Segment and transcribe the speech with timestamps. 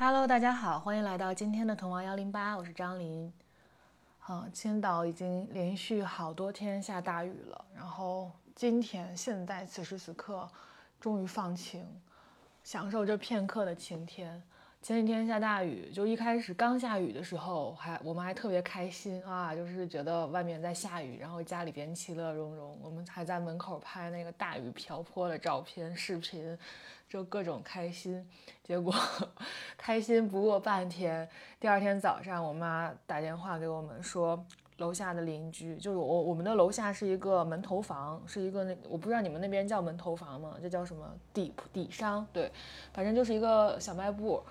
[0.00, 3.32] Hello，大家好，欢迎来到今天的童王幺零八，我是张琳。
[4.20, 10.48] 好，青岛已经连续好多天下大雨了，然后今天现在此时此刻
[11.00, 11.84] 终于放晴，
[12.62, 14.40] 享受这片刻的晴天。
[14.80, 26.56] 前几天下大雨，就一开始刚下雨的时候，还我们还特别开心啊，就是觉得外面在下雨，然后家里边其乐融融，我们还在门口拍那个大雨瓢泼的照片、视频，
[27.08, 28.24] 就各种开心。
[28.62, 28.94] 结果
[29.76, 34.42] 开心不过半天，第二天早上，我妈打电话给我们说，
[34.78, 40.56] 楼下的邻居，就是我我们的楼下是一个门头房，是一个那我不知道你们那边叫门头房吗？
[40.62, 42.26] 这叫什么底底商？
[42.32, 42.50] 对，
[42.94, 44.42] 反正就是一个小卖部。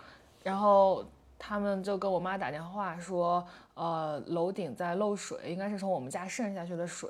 [0.43, 1.05] 然后
[1.37, 7.09] 他们就跟我妈打电话说，呃，楼顶在漏水，应该是从我们家渗下去的水。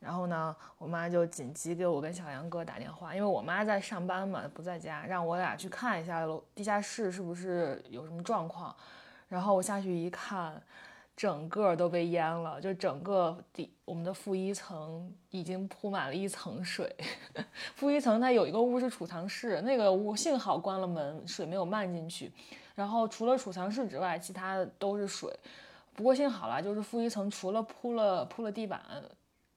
[0.00, 8.74] 然后呢，我妈就紧急给我跟小杨哥打电话，因为我妈在上班嘛，不在家，让我俩去看一下楼地下室是不是有什么状况。
[9.28, 10.62] 然后我下去一看。
[11.18, 16.94] 整个都被淹了，就整个底我们的负一层已经铺满了一层水。
[17.74, 22.30] 负一层它有一个屋是储藏室，那个屋幸好关了门，水没有漫进去。
[22.76, 25.36] 然后除了储藏室之外，其他的都是水。
[25.92, 28.80] 不过幸好了，就是负一层除了铺了铺了地板，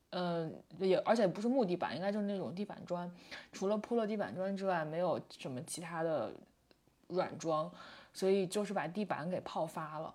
[0.09, 3.07] 嗯，也而且不是木地板，应该就是那种地板砖。
[3.51, 6.31] 除了铺了地板砖之外，没有什么其他的
[7.09, 7.71] 软装，
[8.11, 10.11] 所以就是把地板给泡发了。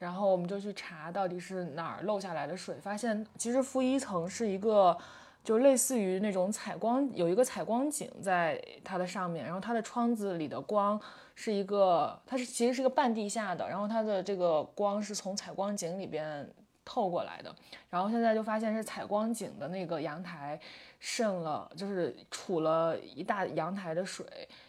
[0.00, 4.96] 然后我们就去查到底是哪儿漏下来的水，发现其实负一层是一个，
[5.44, 10.98] 就类似于那种采光，有一个采光井在它的上面，然后它的窗子里的光
[11.34, 16.50] 是一个，它是其实是个半地下的，然后它的这个光是从采光井里边
[16.82, 17.54] 透过来的，
[17.90, 20.58] 然后现在就发现是采光井的那个阳台
[20.98, 24.26] 渗了，就是储了一大阳台的水，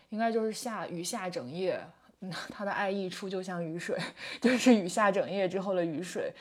[0.09, 1.80] 应该就是下雨下整夜。
[2.50, 3.97] 他的爱溢出就像雨水，
[4.39, 6.33] 就是雨下整夜之后的雨水，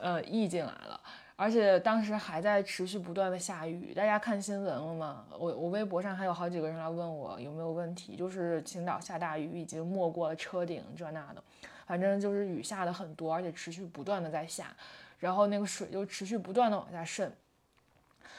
[0.00, 1.00] 呃，溢进来了。
[1.34, 3.92] 而且当时还在持续不断的下雨。
[3.92, 5.24] 大家看新闻了吗？
[5.36, 11.42] 我我微博上还有好几个人来问我有没有问题，就是青岛下大雨已经没过了车顶这那的，
[11.84, 14.72] 反正就是雨下的很多，而且持续不断的在下，
[15.18, 17.32] 然后那个水就持续不断的往下渗。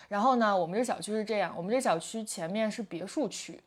[0.08, 3.60] 然后呢，我们这小区是这样，我们这小区前面是别墅区。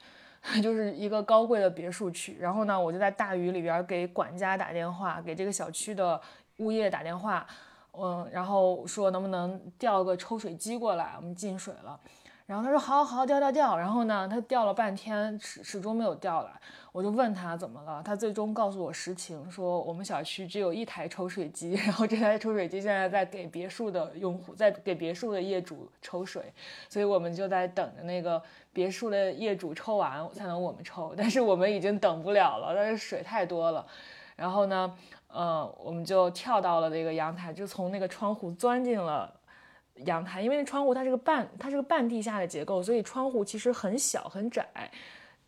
[0.63, 6.21] 就是一个高贵的别墅区，然后呢，我就在大雨里边给管家打电话，给这个小区的
[6.59, 7.47] 物业打电话，
[7.93, 11.99] 嗯，然后说能不能调个抽水机过来，我们进水了。
[12.47, 13.77] 然后他说好，好，好，调，调，调。
[13.77, 16.51] 然后呢，他调了半天，始始终没有调来。
[16.93, 26.53] 我就问他怎么了，他最终告诉我实情，说我们小区只有一台抽水机， 然后这台抽水机现在在给别墅的用户，在给别墅的业主抽水，
[26.89, 28.41] 所以我们就在等着那个
[28.73, 33.85] 别墅的业主抽完才能我们抽，但是我们已经等不了了，但是水太多了。
[34.37, 34.97] 然后呢，
[35.27, 39.35] 呃，我们就跳到了那个阳台，就从那个窗户钻进了。
[40.05, 44.67] 阳台，因为那窗户它是个半，它是个半地下的结构，所以窗户其实很小很窄，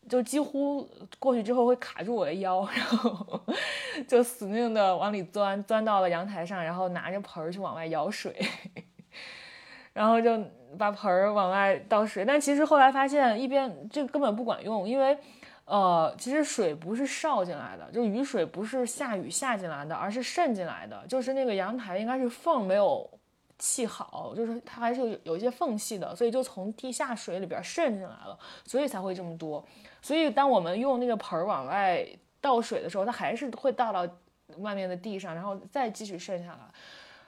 [0.08, 0.88] 就几乎
[1.18, 3.40] 过去之后会卡住我的腰， 然后
[4.06, 8.34] 就死命的往里钻，钻到了阳台上，然后拿着盆儿去往外舀水，
[9.92, 10.42] 然后就
[10.78, 15.16] 把盆儿往外倒水，但其实后来发现一边这个根本不管用，因为
[15.66, 23.10] 呃，其实水不是烧进来的，就雨水不是下雨下进来的，而是渗进来的，就是那个阳台应该是缝没有。
[23.58, 29.64] 砌好，就是它还是有有一些缝隙的，所以就从地下水里边渗进来了，所以才会这么多。
[30.00, 32.06] 所以当我们用那个盆儿往外
[32.40, 34.06] 倒水的时候，它还是会倒到
[34.58, 36.58] 外面的地上，然后再继续渗下来。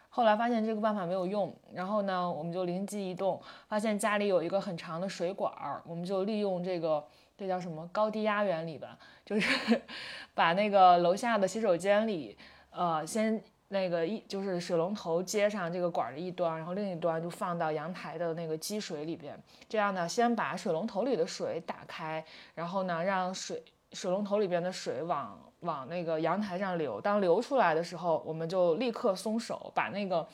[0.09, 7.05] 后来发现这个办法没有用，然后呢，我们就灵机一动，发现家里有一个很长的水管儿，我们就利用这个，
[7.37, 9.83] 这叫什么高低压原理吧，就是
[10.33, 12.39] 把那个楼下的洗手间里，
[12.71, 13.43] 呃，先。
[13.73, 19.41] 那个一就是水龙头接上这个管的一端，然后另一端就放到阳台的那个积水里边。
[19.69, 22.25] 这样呢，先把水龙头里的水打开，
[22.57, 27.01] 然后呢，让水水龙头里边的水往往那个阳台上流。
[27.01, 30.27] 当流出来的时候，我们就立刻松手，把那个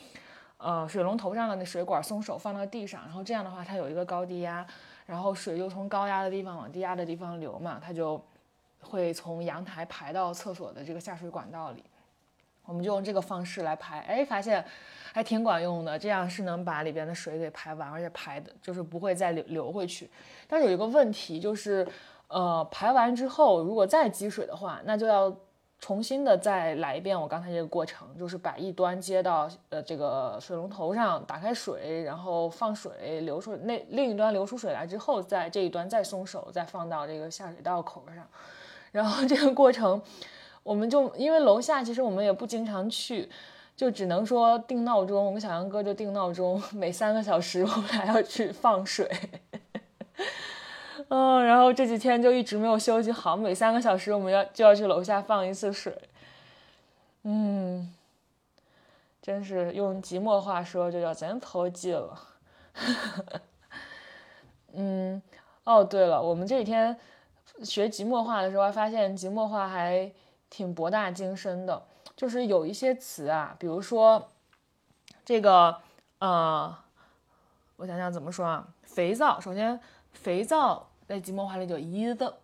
[0.56, 3.02] 呃水龙头上的那水管松手放到地上。
[3.02, 4.66] 然后这样的话，它有一个高低压，
[5.04, 8.18] 然后水就从高压的地方往低压的地方流嘛，它就
[8.80, 11.84] 会从阳台排到厕所的这个下水管道里。
[12.66, 14.64] 我们就用这个方式来排，哎，发现
[15.12, 15.98] 还挺管用的。
[15.98, 20.10] 这样是能把里边的水给排完，而且排的就是不会再流流回去。
[20.48, 21.86] 但是有一个问题，就是
[22.28, 25.34] 呃，排完之后如果再积水的话，那就要
[25.78, 38.26] 重新的再来一遍我刚才这个过程，就是把一端接到呃这个水龙头上，打开水，然后放水流出那另一端流出水来之后，在这一端再松手，再放到这个下水道口上，
[38.90, 40.02] 然后这个过程。
[40.66, 43.30] 我们就因为楼下其实我们也不经常去，
[43.76, 45.24] 就只能说定闹钟。
[45.24, 49.08] 我跟小杨哥就定闹钟，每三个小时 我们俩要去放水。
[51.08, 55.96] 嗯，然后这几天就一直没有休息好，每三个小时我们要就要去楼下放一次水。
[57.22, 57.94] 嗯，
[59.22, 62.18] 真是用即墨话说就叫真投机了。
[64.74, 65.22] 嗯，
[65.62, 66.96] 哦对了，我们这几天
[67.62, 70.10] 学即墨话的时候，还发现即墨话还
[70.50, 71.82] 挺博大精深的，
[72.16, 74.28] 就是有一些词啊，比如说
[75.24, 75.76] 这个
[76.18, 76.76] 呃，
[77.76, 79.80] 我想想怎么说啊，肥皂，首先。
[80.12, 82.34] 肥皂在即墨话里叫椅子，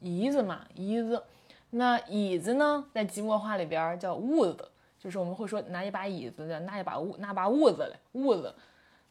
[0.00, 1.22] 椅子嘛，椅子。
[1.70, 8.54] 那椅子呢，在即墨话里边叫屋子，就是我们会说拿一把椅子，拿一把屋，拿把屋子嘞，屋子。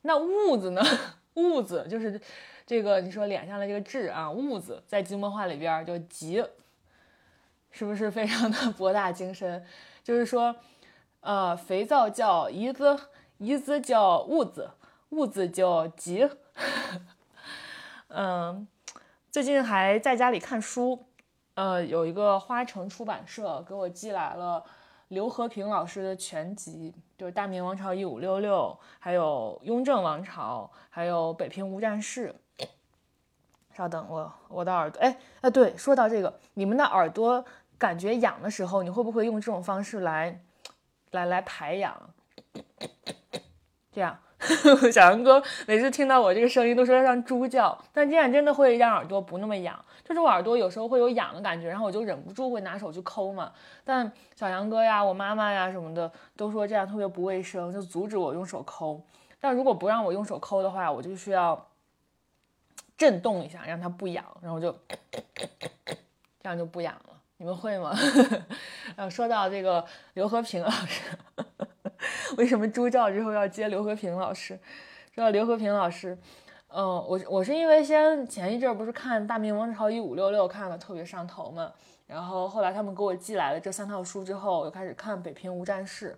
[0.01, 0.81] 那痦子呢，
[1.35, 2.19] 痦子就是
[2.65, 6.43] 这个你说脸上的这个痣啊，痦子在即墨话里边叫吉，
[7.71, 9.63] 是不是非常的 博大精深？
[10.03, 10.55] 就是说，
[11.19, 12.97] 呃，肥皂叫椅子，
[13.37, 14.71] 椅子叫痦子，
[15.09, 16.29] 痦子叫吉。
[18.09, 18.67] 嗯，
[19.29, 21.05] 最近还在家里看书，
[21.55, 24.63] 呃，有一个花城出版社给我寄来了
[25.09, 32.29] 刘和平老师的全集，就是《大明王朝一五六六》，还有《雍正王朝》，还有《北平无战事》。
[33.77, 37.45] 稍等，我我的耳朵，哎哎，对，说到这个，你们的耳朵
[37.77, 40.41] 感觉痒的时候，你会不会用这种方式来
[41.11, 41.95] 来来排痒？
[43.91, 44.17] 这样。
[44.93, 49.83] 小杨哥每次听到我这个声音都说像猪叫，但这样真的会让耳朵不那么痒。
[50.03, 53.51] 就是我耳朵有时候会有痒的感觉，然后我就忍不住会拿手去抠嘛。
[53.83, 58.99] 但小杨哥呀、我妈妈呀什么的都说这样特别不卫生，就阻止我用手抠。
[59.39, 61.67] 但如果不让我用手抠的话，我就需要
[62.97, 64.75] 震动一下，让它不痒，然后就
[66.41, 67.13] 这样就不痒了。
[67.37, 67.95] 你们会吗？
[68.97, 69.85] 呃，说到这个
[70.15, 71.03] 刘和平老师。
[72.37, 74.59] 为什么猪叫之后要接刘和平老师？
[75.13, 76.17] 说到刘和平老师，
[76.69, 81.71] 嗯，我我是因为先前一阵不是看《大明王朝一五六六》看了特别上头嘛，
[82.05, 86.17] 然后后来他们给我寄来了这三套书之后，我就开始看《北平无战事》。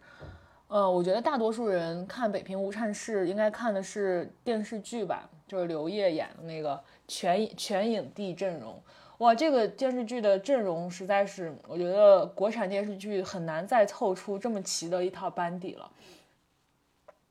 [0.67, 8.81] 嗯，我觉得大多数人看《北平无战事》应该看的是电视剧吧，就是刘烨演的那个全全影帝阵容。
[9.17, 15.91] 哇，这个电视剧的阵容实在是，我觉得国产电视剧很难再凑出这么齐的一套班底了。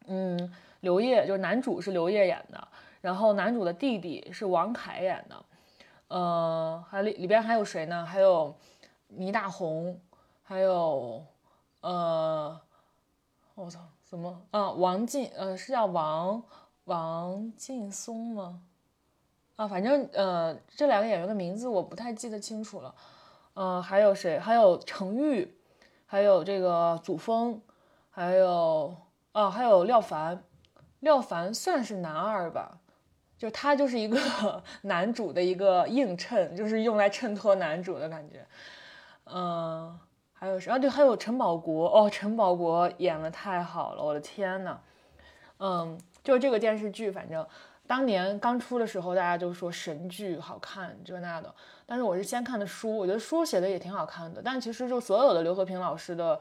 [0.07, 2.69] 嗯，刘烨就是男主是刘烨演的，
[3.01, 5.45] 然后男主的弟弟是王凯演的，
[6.09, 8.05] 呃，还里里边还有谁呢？
[8.05, 8.55] 还有
[9.09, 9.99] 倪大红，
[10.43, 11.25] 还有
[11.81, 12.61] 呃，
[13.55, 14.71] 我操，什么啊？
[14.73, 16.43] 王劲，呃，是叫王
[16.89, 18.63] 王劲松吗？
[19.57, 22.95] 啊，反正呃，这两个演员的名字我不太记得清楚了。
[23.55, 24.39] 呃，还有谁？
[24.39, 25.49] 还有程昱，
[26.07, 27.61] 还有这个祖峰，
[28.11, 28.97] 还有
[29.33, 30.43] 哦，还有廖凡。
[31.01, 32.79] 廖凡算是男二吧，
[33.37, 34.19] 就他就是一个
[34.83, 38.47] 男主的一个映衬，就是用来衬托男主的感觉。
[39.27, 39.99] 嗯，
[40.33, 40.79] 还有谁啊？
[40.79, 41.89] 对，还有陈宝国。
[41.89, 44.81] 哦，陈宝国演的太好了，我的天呐。
[45.61, 47.45] 嗯，就这个电视剧，反正。
[47.87, 51.55] 当年刚出的时候，大家就说神剧好看这那的，
[51.87, 54.43] 但是我是先看的书，我觉得书写的也挺好看的。
[54.45, 56.39] 但其实就所有的刘和平老师的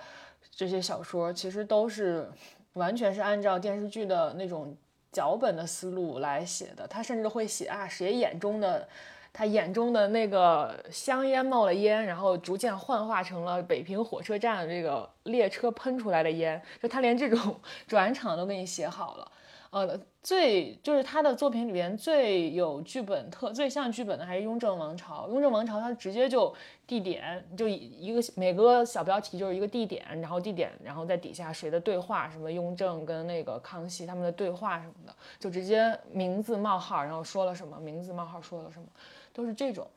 [0.52, 2.30] 这些小说，其实都是
[2.73, 4.76] 完全是按照电视剧的那种
[5.09, 6.85] 脚本的思路来写的。
[6.85, 8.85] 他甚至会写啊，谁眼中的
[9.31, 17.57] 他眼中的那个香烟冒了烟，然后逐渐幻化成了北平火车站这个列车喷出来的烟，就他连这种
[17.88, 19.31] 转场都给你写好了。
[19.80, 25.26] 呃，最就是他的作品里边最有剧本特、最像剧本的还是《雍正王朝》。
[25.31, 26.54] 《雍正王朝》它直接就
[26.86, 38.86] 地点，就一个每个小标题就是一个地点，然后地点，然后在底下谁的对话，什么雍正跟那个康熙他们的对话什么的，就直接名字冒号，然后说了什么，名字冒号说了什么，
[39.34, 39.88] 都是这种。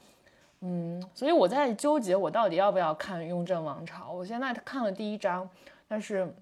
[0.60, 4.10] 嗯，所以我在纠结我到底要不要看《雍正王朝》。
[4.12, 5.48] 我现在看了第一章，
[5.88, 6.32] 但是。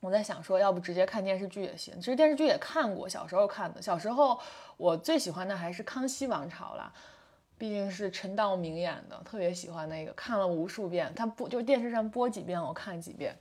[0.00, 1.94] 我在想说，要不直接看电视剧也行。
[1.96, 3.80] 其实电视剧也看过，小时候看的。
[3.80, 4.38] 小时候
[4.76, 6.92] 我最喜欢的还是《康熙王朝》啦，
[7.58, 11.12] 毕竟是陈道明演的，特别喜欢那个，看了无数遍。
[11.16, 13.34] 他播就电视上播几遍，我看几遍。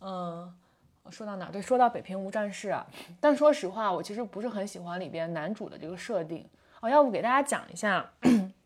[0.00, 0.52] 嗯，
[1.08, 1.50] 说到哪？
[1.50, 2.86] 对，说到《北平无战事》啊。
[3.20, 6.46] 但说实话，我其实不是很喜欢里边男主的这个设定。
[6.80, 8.10] 哦，要不给大家讲一下，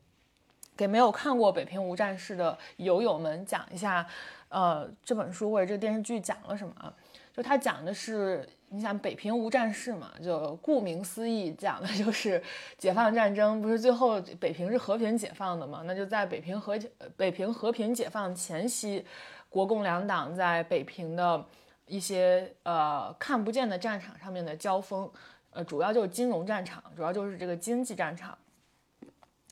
[0.76, 4.04] 给没有看过《北平无战事》的友友们讲一下，
[4.48, 6.92] 呃，这本书或者这个电视剧讲了什么啊？
[7.32, 12.42] 就它讲的是，你想北平无战事嘛，就顾名思义，讲的就是
[12.76, 13.62] 解放战争。
[13.62, 15.82] 不是最后北平是和平解放的嘛？
[15.84, 16.76] 那就在北平和
[17.16, 19.04] 北平和平解放前夕，
[19.48, 21.44] 国共两党在北平的
[21.86, 25.08] 一些呃看不见的战场上面的交锋，
[25.50, 28.36] 呃，主要就是金融战场，主要就是这个经济战场。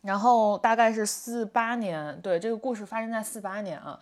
[0.02, 4.00] 然后大概是四八年，对，这个故事发生在四八年啊。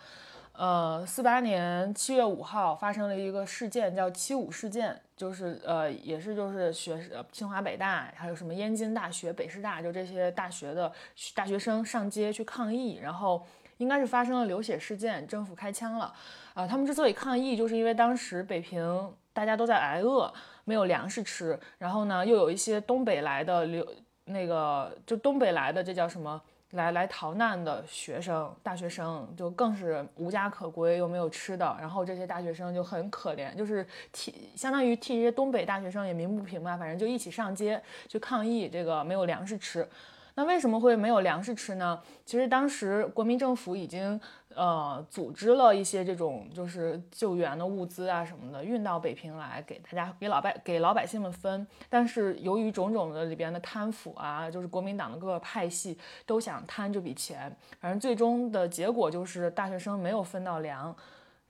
[0.57, 6.97] 呃，四八年七月五号发生了一个事件，叫七五事件，就是呃，也是就是学
[7.31, 10.91] 清华北大，还有什么燕京大学、北师大，就这些大学的
[11.33, 13.45] 大学生上街去抗议，然后
[13.77, 16.13] 应该是发生了流血事件，政府开枪了。
[16.53, 20.33] 啊，他们之所以抗议，就是因为当时北平大家都在挨饿，
[20.63, 23.85] 没有粮食吃，然后呢，又有一些东北来的流
[24.25, 26.41] 那个就东北来的，这叫什么？
[26.71, 39.87] 来来逃难的学生，大学生就更是无家可归，又没有吃的，然后这些大学生就很可怜，就是替相当于替一些东北大学生也鸣不平吧，反正就一起上街去抗议这个没有粮食吃。
[40.35, 41.99] 那为什么会没有粮食吃呢？
[42.25, 44.19] 其实当时国民政府已经。
[44.57, 51.67] 呃，组织了一些这种就是救援的物资啊什么的，运到北平来给大家给老百给老百姓们分。
[51.89, 60.95] 但是由于种种的里边的贪腐啊，就是国民党的各个派系都想贪这笔钱，反正最终的结果就是大学生没有分到粮，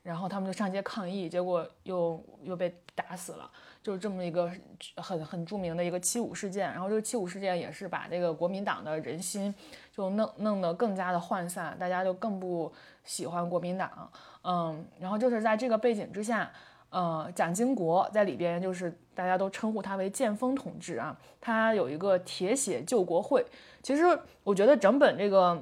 [0.01, 3.51] 然后他们就上街抗议，结果又又被打死了。
[3.86, 4.51] 就是这么一个
[4.96, 9.54] 很很著名的一个七五事件，然后这个七五事件也是把这个国民党的人心
[9.96, 12.74] 就弄弄得更加的涣散，大家就更不
[13.04, 14.12] 喜欢国民党，
[14.44, 16.51] 嗯，然后就是在这个背景之下，
[16.89, 23.46] 呃，蒋经国在里边就是大家都称呼他为剑锋同志啊，他有一个铁血救国会。
[23.84, 24.01] 其实
[24.44, 25.62] 我觉得整本这个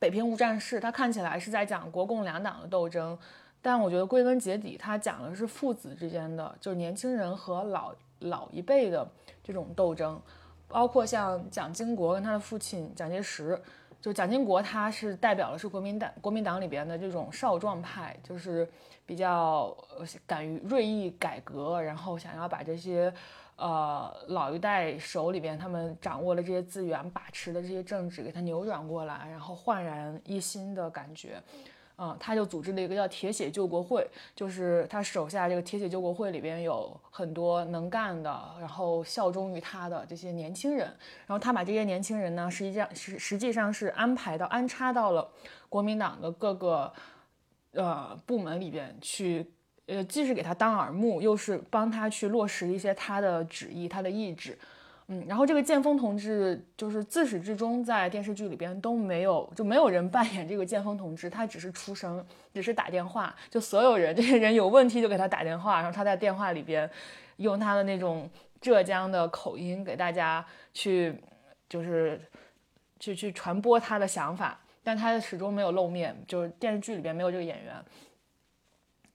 [0.00, 3.16] 北平无战事，它看起来是在讲国共两党的斗争。
[3.62, 9.08] 但我觉得归根结底，他讲的是父子之间的，就是年轻人和老老一辈的
[9.42, 10.20] 这种斗争，
[10.66, 13.56] 包括像蒋经国跟他的父亲蒋介石，
[14.00, 18.68] 就蒋经国他是代表的是国民党国民党里边的这种少壮派，就是
[19.06, 19.72] 比较
[20.26, 23.14] 敢于锐意改革，然后想要把这些
[23.54, 31.40] 呃老一代手里边他们掌握的这些资源把持的这些政治给他扭转过来，然后焕然一新的感觉。
[31.98, 40.86] 嗯，他就组织了一个叫“铁血救国会”，就是他手下这个“铁血救国会”里边有很多能干的，然后效忠于他的这些年轻人。
[41.26, 45.30] 然后他把这些年轻人呢，实际上实实际上是安排到安插到了
[45.68, 46.92] 国民党的各个
[47.72, 49.46] 呃部门里边去，
[49.86, 54.58] 呃，既是给他当耳目，又是帮他去落实一些他的旨意、他的意志。
[55.12, 66.90] 嗯，然后这个剑锋同志就是自始至终在电视剧里边都没有，就没有人扮演这个剑锋同志，他只是出声，只是打电话，就所有人 这些人有问题就给他打电话，然后他在电话里边
[67.36, 68.26] 用他的那种
[68.58, 70.42] 浙江的口音给大家
[70.72, 71.14] 去，
[71.68, 72.18] 就是
[72.98, 77.74] 去去传播他的想法，但他始终没有露面，就是电视剧里边没有这个演员。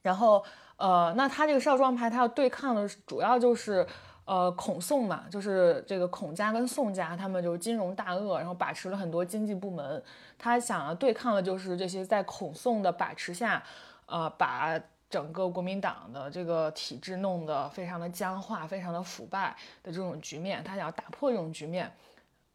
[0.03, 3.83] 然后呃，那他这个少壮派他要对抗的主要就是。
[4.27, 10.03] 呃，孔宋嘛，就是这个孔家跟宋家，他们就是金融大鳄，然后把持了很多经济部门。
[10.37, 13.63] 他想要对抗的就是这些在孔宋的把持下，
[14.05, 14.77] 呃，把
[15.09, 20.61] 整个国民党的这个体制弄得非常的僵化、非常的腐败的这种局面。
[20.61, 21.89] 他想要打破这种局面，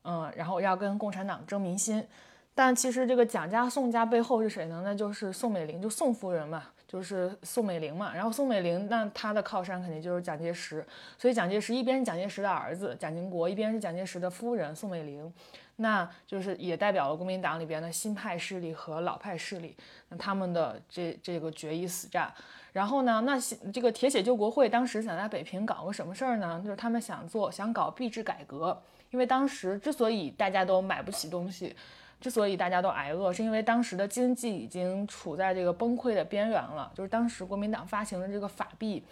[0.04, 2.06] 嗯，然后要跟共产党争民心。
[2.54, 4.82] 但其实这个蒋家、宋家背后是谁呢？
[4.84, 6.64] 那就是宋美龄，就宋夫人嘛。
[6.92, 15.32] 就是宋美龄嘛，然后宋美龄那她的靠山肯定就是蒋介石，所以蒋介石一边是蒋介石的儿子蒋经国，一边是蒋介石的夫人宋美龄，
[15.76, 19.74] 那就是也代表了国民党里边的新派势力和老派势力，
[20.10, 22.30] 那他们的这这个决一死战。
[22.74, 23.40] 然后呢，那
[23.72, 26.60] 这个铁血救国会当时想在北平搞个什么事儿呢？
[26.62, 28.78] 就是他们想做想搞币制改革，
[29.10, 31.74] 因为当时之所以大家都买不起东西。
[32.22, 36.90] 之所以大家都挨饿，是因为当时的经济已经处在这个崩溃的边缘了。
[36.94, 39.04] 就是当时国民党发行的这个法币，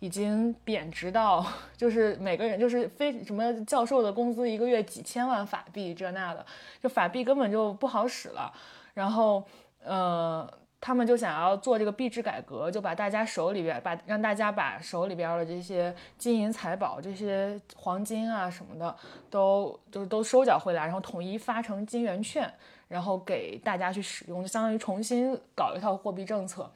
[0.00, 1.44] 已经贬值到，
[1.76, 6.44] 就是每个人就是非什么教授的工资一个月几千万法币这那的，
[6.82, 8.52] 就法币根本就不好使了。
[8.92, 9.42] 然后，
[9.82, 10.46] 呃，
[10.80, 18.94] 他们就想要做这个币制改革，就把大家手里边把让大家把手里边的这些金银财宝、这些黄金啊什么的。
[19.30, 22.50] 都就是都收缴回来，然后统一发成金圆券，
[22.88, 26.70] 然后给大家去使用，就相当于重新搞一套货币政策。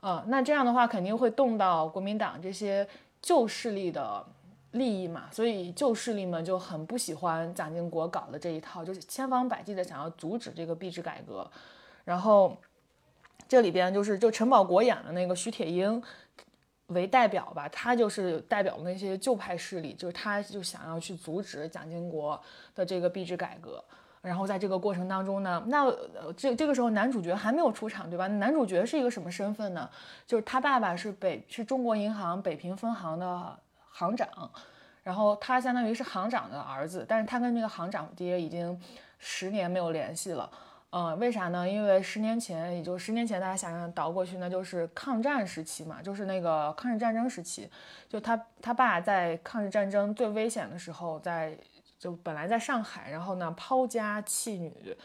[0.00, 2.86] 呃，那这样的话肯定会动到国民党这些
[3.20, 4.24] 旧势力的
[4.70, 11.50] 利益嘛，所以旧势力们就很不喜欢蒋经国搞的这一套，就是千方百计的想要阻止这个币制改革。
[12.04, 12.56] 然后
[13.46, 16.02] 这里边就是就陈宝国演的那个徐铁英
[16.88, 22.40] 为代表吧，他就是代表那些旧派势力，就是他就想要去阻止蒋经国
[22.74, 23.82] 的这个币制改革。
[24.20, 25.90] 然后在这个过程当中呢，那
[26.36, 28.26] 这这个时候男主角还没有出场，对吧？
[28.26, 29.88] 男主角是一个什么身份呢？
[30.26, 33.58] 就是他爸爸是北是中国银行北平分行的。
[33.90, 34.28] 行长，
[35.02, 38.80] 然后他相当于是行长的儿子，但是他跟这个行长爹已经
[39.18, 40.48] 十年没有联系了。
[40.90, 41.68] 嗯，为啥呢？
[41.68, 47.68] 因为十年前，也就十年前，大家想想倒过去，那就是抗战时期嘛，就是那个抗日战争时期，
[48.08, 51.54] 就他他爸在抗日战争最危险的时候，在
[51.98, 54.96] 就本来在上海，然后呢抛家弃女，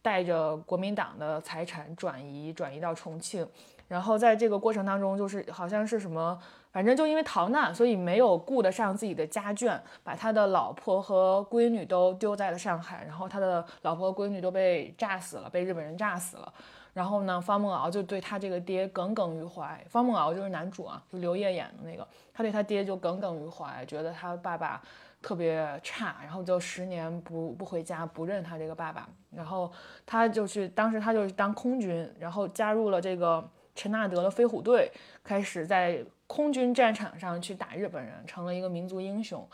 [0.00, 3.46] 带着国民党的财产转移转移到重庆，
[3.88, 6.40] 然后在这个过程当中，就是好像是什么。
[6.76, 16.52] 反正就因为逃难，所以没有顾得上自己的家眷，把他的老婆和闺女都丢在了上海，然后他的老婆和闺女都被炸死了，被日本人炸死了。
[16.92, 19.82] 然后呢，方梦敖就对他这个爹耿耿于怀。
[19.88, 24.82] 方梦敖就是男主啊，就刘烨演的那个，他对他爹就耿耿于怀，觉得他爸爸
[25.22, 29.08] 特别差，然后就十年不不回家，不认他这个爸爸。
[29.30, 29.72] 然后
[30.04, 33.42] 他就去，当时他就当空军，然后加入了这个
[33.74, 34.92] 陈纳德的飞虎队，
[35.24, 36.04] 开始在。
[36.26, 39.48] 空军战场上去打日本人，成了一个民族英雄，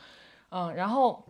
[0.51, 1.25] 嗯，然后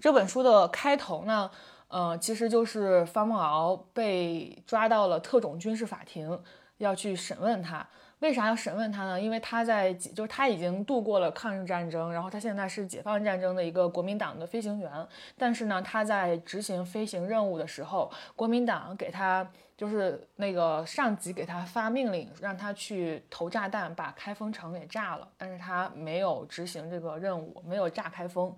[0.00, 1.50] 这本书的开头呢，
[1.88, 6.40] 呃，其实就是方孟敖被抓到了特种军事法庭，
[6.76, 7.88] 要去审问他。
[8.20, 9.20] 为啥要审问他呢？
[9.20, 14.90] 因为他在就是他已经度过了抗日战争，然后他现在是解放战争的一个国民党的飞行员，
[15.36, 19.48] 但是呢，他在执行飞行任务的时候，国民党给他。
[19.78, 28.52] 就是那个上级给他发命令，让他去投炸弹，把开封城给炸了，但是他没有执行这个任务，没有炸开封，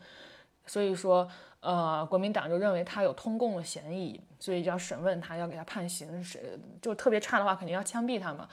[0.64, 1.28] 所以说，
[1.60, 8.48] 呃，国民党就认为他有通共的嫌疑，所以就要审问他，要给他判刑，是就特别差的话，肯定要枪毙他嘛。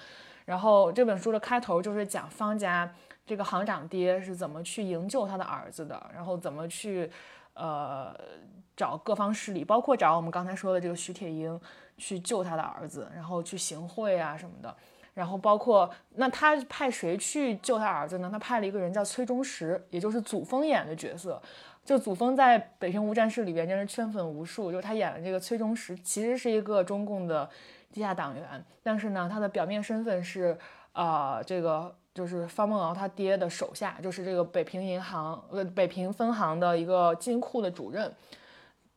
[0.48, 2.92] 然后这本书的开头就是讲方家
[3.24, 7.08] 这个行长爹是怎么去营救他的儿子的，然后怎么去，
[7.54, 8.12] 呃，
[8.76, 11.62] 找各方势力，包括找我们刚才说的这个徐铁英。
[12.00, 14.72] 去救他的儿子，然后去行贿啊什么的，
[15.16, 18.30] 然后包括那他派谁去救他儿子呢？
[18.32, 21.42] 他派了一个人叫崔中实，也就是祖峰演的角色。
[21.84, 27.50] 就祖峰在《北平无战事》里边真是圈粉无数，就是他演的这个崔中实其实是一个中共的
[27.94, 30.58] 地下党员，但是呢，他的表面身份是
[30.94, 38.14] 呃这个就是方孟敖他爹的手下，就是这个北平银行呃北平分行的一个金库的主任。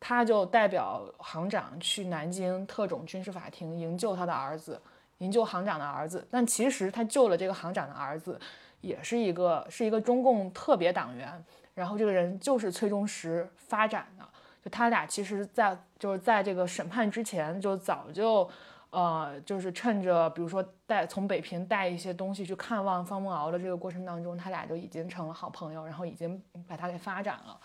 [0.03, 4.81] 他就代表行长去南京特种军事法庭营救他的儿子，
[5.19, 6.27] 营救行长的儿子。
[6.31, 8.39] 但其实他救了这个行长的儿子，
[8.81, 11.31] 也是一个是一个中共特别党员。
[11.75, 14.25] 然后这个人就是崔中实发展的，
[14.65, 18.49] 就他俩其实，在就是在这个审判之前就早就，
[18.91, 27.59] 呃，就是趁着比如说带从北平带一些东西去看望方孟敖的这个过程当中，他俩就已经成了好朋友，然后已经把他给发展了。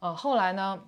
[0.00, 0.80] 呃，后来呢？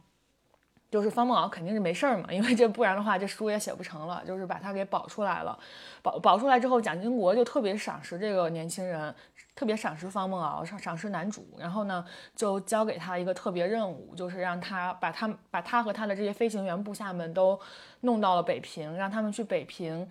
[0.91, 4.23] 就是方孟敖肯定是没事儿嘛，因为这不然的话，这书也写不成了。
[4.27, 5.59] 就是把他给保出来了，
[6.03, 9.15] 保保出来之后，蒋经国就特别赏识这个年轻人，
[9.55, 11.47] 特别赏识方梦敖，赏赏识男主。
[11.59, 17.59] 然后呢，就交给他一个特别任务，就是让他把他把他和他的这些飞行员部下们都
[18.01, 20.09] 弄到了北平，让他们去北平，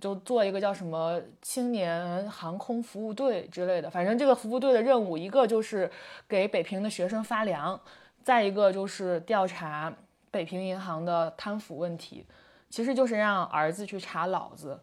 [0.00, 3.88] 就做一个叫什么青年航空服务队之类的。
[3.88, 5.90] 反正这个服务队的任务，一个就是
[6.28, 7.80] 给北平的学生发粮。
[8.22, 9.90] 再一个就是调查
[10.30, 12.26] 北平银行的贪腐问题，
[12.68, 14.78] 其实就是让儿子去查老子，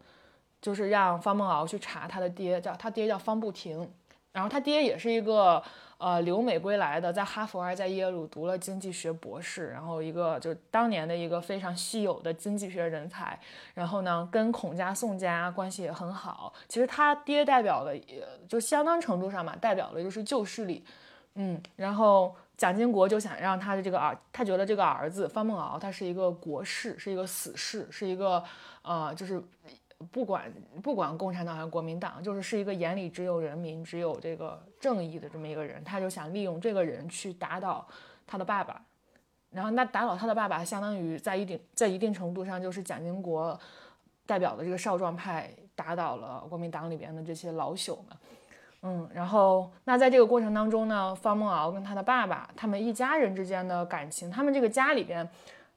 [0.60, 3.90] 就是让方孟敖去查他的爹，叫他爹叫方不停，
[4.32, 5.62] 然后他爹也是一个
[5.98, 13.38] 呃留美归来的，在哈佛还在耶鲁读了经济学博士，然后一个就是当年的一个非常稀有的经济学人才，
[13.74, 20.84] 然后呢跟孔家宋家关系也很好，其实他爹代表的也就相当程度上嘛，代表的就是旧势力，
[21.34, 22.34] 嗯，然后。
[22.58, 28.42] 蒋经国就想让他的这个儿，他觉得这个儿子方孟敖他是一个国士，是一个死士，是一个
[28.82, 29.40] 呃，就是
[30.12, 35.82] 不管不管共产党还是国民党，就是是一个眼里只有人民、只有这个正义的这么一个人。
[35.82, 37.86] 他就想利用这个人去打倒
[38.26, 38.80] 他的爸爸，
[39.50, 43.58] 然后那打倒他的爸爸，相当于在一定在一定程度上就是蒋经国
[44.24, 48.16] 代表的这个少壮派打倒了国民党里边的这些老朽们。
[48.82, 55.28] 嗯，然后那在这个过程当中呢，方孟敖跟他的爸爸，他们一家人之间的感情，他们这个家里边，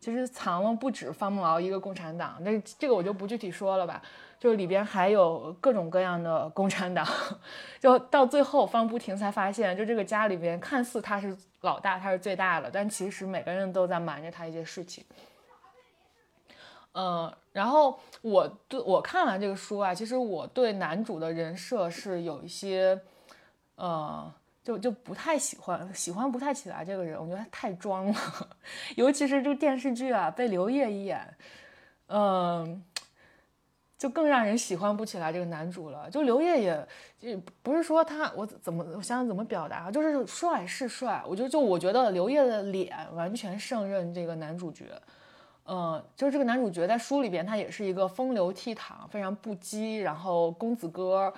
[0.02, 4.02] 其实藏了不止方梦敖一个共产党，那这个我就不具体说了吧。
[4.40, 7.08] 就里边还有各种各样的共产党，
[7.80, 15.06] 就到最后方不停才发现，就这个家里边看似他是老大，他是最大的，但其实每个人都在瞒着他一些事情。
[16.94, 23.00] 嗯，然后我对我看完这个书啊，其实我对男主的人设是有一些，
[23.76, 28.16] 呃，就就不太喜欢，喜欢不太起来这个人，我觉得他太装了，
[28.96, 31.36] 尤其是这个电视剧啊，被刘烨一演，
[32.08, 32.84] 嗯。
[33.98, 36.10] 就更让人喜欢不起来这个男主了。
[36.10, 36.88] 就刘烨也，
[37.20, 41.22] 也不是说他我怎么我想想怎么表达，就是帅是帅。
[41.24, 44.86] 我就就我觉得刘烨的脸完全胜任这个男主角。
[45.68, 51.32] 嗯，就是这个男主角在书里边他也是一个风流倜傥、非常不羁，然后公子哥，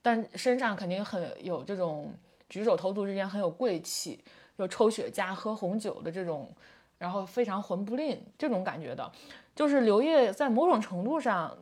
[0.00, 2.10] 但身上肯定很有这种
[2.48, 4.22] 举手投足之间很有贵气，
[4.58, 6.50] 就抽雪茄喝红酒的这种，
[6.98, 9.10] 然后非常混不吝这种感觉的。
[9.54, 11.56] 就是刘烨在某种程度上。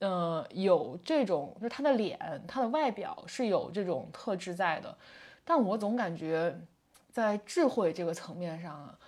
[0.00, 4.94] 嗯，有这种，就是他的脸，他的外表是有这种特质在的，
[5.46, 6.54] 但我总感觉
[7.10, 8.98] 在智慧这个层面上啊，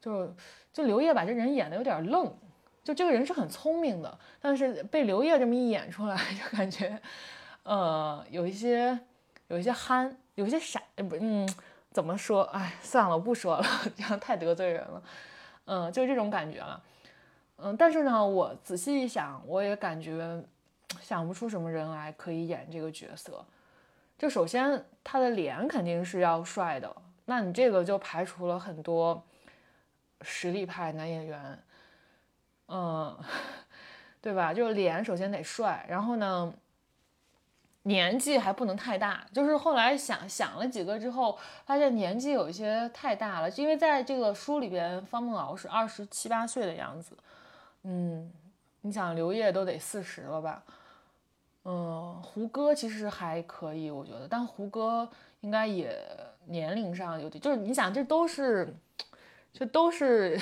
[0.00, 0.34] 就
[0.72, 2.32] 就刘烨把这人演的有点愣，
[2.82, 6.98] 就这个人是很聪明的，但是被刘烨这么一演出来， 就感觉，
[7.64, 8.98] 呃，有一些
[9.48, 11.46] 有一些憨，有些傻，不，嗯，
[11.90, 12.44] 怎么说？
[12.44, 15.02] 哎，算了，我不说了， 这样太得罪人了，
[15.64, 16.82] 嗯，就是这种感觉了。
[17.56, 20.42] 嗯，但是呢，我仔细一想，我也感觉
[21.00, 23.44] 想不出什么人来可以演这个角色。
[24.18, 26.94] 就首先他的脸肯定是要帅的，
[27.24, 29.22] 那你这个就排除了很多
[30.20, 31.58] 实力派男演员，
[32.68, 33.18] 嗯，
[34.20, 34.52] 对吧？
[34.52, 36.52] 就是脸首先得帅，然后呢，
[37.86, 39.24] 年纪还不能太大。
[39.32, 47.16] 就是后来想想了几个之后，发现年纪有一些太大了，因为在这个书里边，方孟敖是二十七八岁的样子。
[47.84, 48.30] 嗯，
[48.80, 50.62] 你想刘烨都得四十了吧？
[51.64, 55.08] 嗯，胡歌其实还可以，我觉得，但胡歌
[55.40, 55.96] 应该也
[56.46, 58.72] 年龄上有点，就是你想，这都是，
[59.52, 60.40] 这都是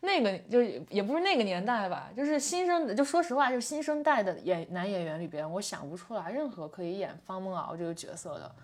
[0.00, 8.54] 那个，就也不是那个年代吧，就是新生，就说实话，就是新生代的演男演员里边，我想不出来任何可以演方孟敖这个角色的。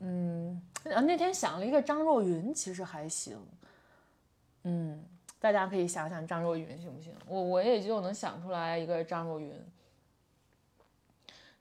[0.00, 3.38] 嗯，那天想了一个张若昀，其实还行。
[4.64, 5.04] 嗯。
[5.42, 7.14] 大家可以想想张若昀行不行？
[7.26, 9.52] 我我也就能想出来一个张若昀。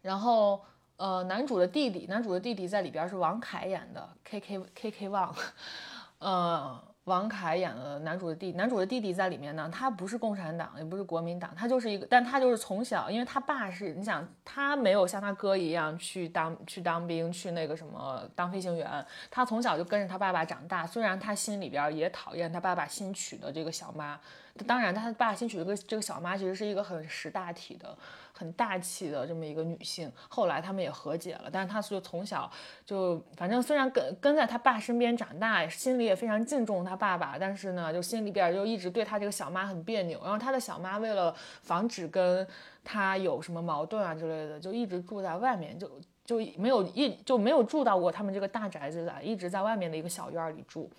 [0.02, 0.62] 然后，
[0.98, 5.34] 呃，男主的弟弟，男主的弟弟在里边是王凯演的，K K K K 旺，
[6.20, 6.89] 呃。
[7.10, 9.68] 王凯演了男主的弟，男主的弟弟在里面呢。
[9.74, 18.88] 他不是共产党，也不是国民党，他就是一个，但他就是从小，因为他爸是，你想，他没有像他哥一样去当去当兵，去那个什么当飞行员，
[19.32, 20.86] 他从小就跟着他爸爸长大。
[20.86, 24.20] 虽然他心里边也讨厌他爸爸新娶的这个小妈，
[24.68, 27.98] 当然他爸新娶的这个这个小妈其实是一个很识大体的。
[28.32, 32.50] 很大气的这么一个女性，后来他们也和解了，但是她就从小
[32.86, 40.20] 就反正虽然跟跟在他爸身边长大，心里也非常敬重他爸爸，但是呢，就心里边就一直对他这个小妈很别扭。
[40.22, 41.34] 然后他的小妈为了
[41.64, 42.46] 防止跟
[42.84, 45.90] 他有什么矛盾啊之类的，就一直住在外面，就
[46.26, 50.92] 就没有一就没有住到过他们这个大宅子的，一直在外面的一个小院里住。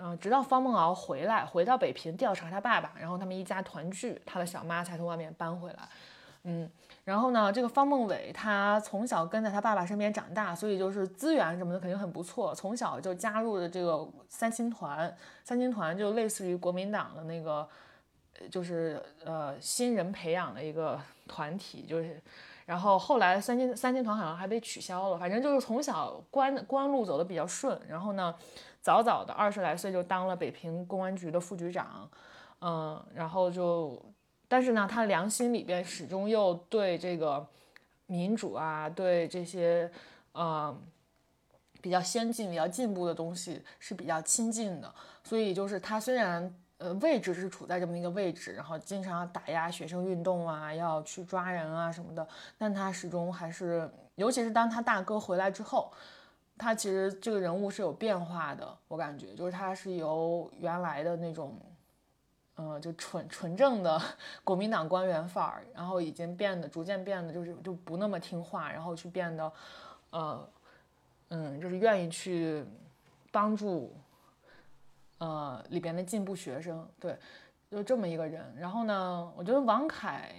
[0.00, 5.88] 嗯，直到方梦敖回来，回到北平调查他爸爸，然后他们一家团聚，他的小妈才从外面搬回来。
[6.44, 6.70] 嗯，
[7.08, 12.54] 然后呢，这个方孟伟他从小跟在他爸爸身边长大，所以就是资源什么的肯定很不错。
[12.54, 17.66] 从小就加入了这个三青团，三青团就类似于国民党的那个，
[18.50, 22.22] 就是呃新人培养的一个 团体，就是，
[22.66, 28.34] 然后后来三青三青团好像还被取消了，反正就是从小官官路走的比较顺，然后呢，
[28.82, 32.06] 早早的二十来岁就当了北平公安局的副局长，
[32.60, 33.98] 嗯，然后就。
[34.50, 37.46] 但是呢，他良心里边始终又对这个
[38.06, 39.90] 民主啊，对这些
[40.32, 40.74] 呃
[41.82, 44.90] 比较先进、比较进步的东西是比较亲近的。
[45.22, 55.92] 所以就是他虽然呃位置是处在这么一个位置，然后经常打压学生运动啊，要去抓人啊什么的，但他始终还是，尤其是当他大哥回来之后，
[56.56, 58.74] 他其实这个人物是有变化的。
[58.88, 61.54] 我感觉就是他是由原来的那种。
[62.60, 64.02] 嗯，就纯纯正的
[64.42, 69.52] 国民党官员范儿，然后已经变得逐渐变得就是就不那么听话，然后去变得，
[70.10, 70.48] 呃，
[71.28, 72.64] 嗯，就是愿意去
[73.30, 73.94] 帮助，
[75.18, 77.16] 呃，里边的进步学生，对，
[77.70, 78.44] 就这么一个人。
[78.58, 80.34] 然后呢，我觉得王凯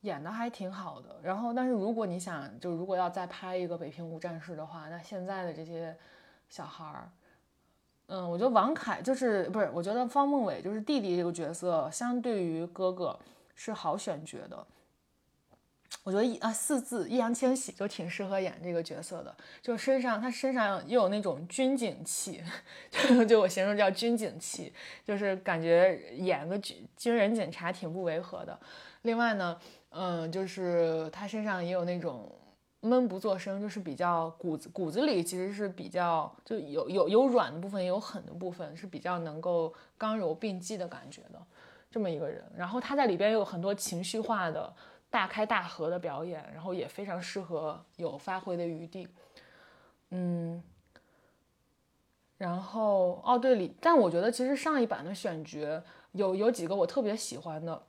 [0.00, 1.14] 演的还挺好的。
[1.22, 5.96] 然后，但是如果你想，就如果要再拍一个《北平无战事》的话，那现在的这些
[6.48, 7.08] 小孩儿。
[8.14, 9.70] 嗯，我觉得王凯就是不是？
[9.72, 13.18] 我觉得方孟伟就是弟弟这个角色，相对于哥哥
[13.54, 14.66] 是好选角的。
[16.04, 22.42] 我觉得啊，四字易烊千玺就挺适合演这个角色的，就身上他身上又有那种军警气，
[22.90, 24.70] 就就我形容叫军警气，
[25.06, 28.58] 就是感觉演个军军人警察挺不违和的。
[29.02, 32.30] 另外呢，嗯，就是他身上也有那种
[32.82, 41.42] 闷不作声，就是比较骨子骨子里其实是比较就有有有软的部分，也有狠的部分，是比较能够刚柔并济的感觉的
[41.90, 42.44] 这么一个人。
[42.54, 44.70] 然后他在里边有很多情绪化的。
[45.12, 49.06] 大开大合的表演，然后也非常适合有发挥的余地，
[50.08, 50.62] 嗯，
[52.38, 57.82] 然后哦对里，但我觉得其实上一版的选角有有几个我特别喜欢的，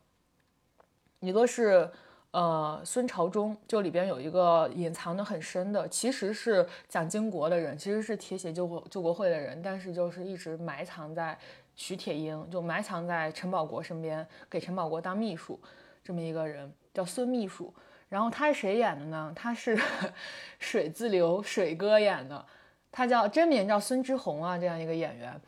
[1.21, 1.89] 一个是
[2.34, 11.38] 呃孙朝忠，就里边有一个隐藏的很深的，其实是蒋经国的人，其实是铁血救国救国会的人，但是就是一直埋藏在
[11.76, 15.60] 徐铁英，就埋藏在陈宝国身边，给陈宝国当秘书
[16.04, 16.69] 这么一个人。
[16.93, 17.74] 叫孙秘书，
[18.08, 19.34] 然后他是谁演的呢？
[19.36, 19.76] 他是
[20.60, 22.46] 水自流水哥演的，
[22.91, 25.41] 他叫真名叫孙之红啊，这样一个演员，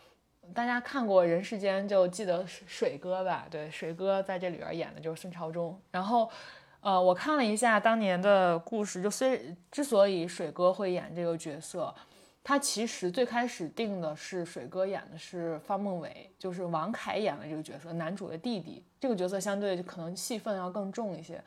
[0.56, 3.45] 大家看过《人世间》就记得水哥吧？
[3.52, 5.80] 对，水哥在这里边演的就是孙朝忠。
[5.91, 6.28] 然后，
[6.86, 11.91] 呃，我看了一下当年的故事，就虽之所以水哥会演这个角色。
[12.43, 18.84] 他其实最开始定的是水哥演的是方孟伟，就是王凯演的这个角色，男主的弟弟。
[19.00, 21.43] 这个角色相对可能戏份要更重一些。